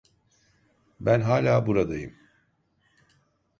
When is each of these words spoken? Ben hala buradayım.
Ben 0.99 1.21
hala 1.21 1.67
buradayım. 1.67 2.15